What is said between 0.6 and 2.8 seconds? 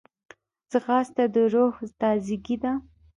ځغاسته د روح تازګي ده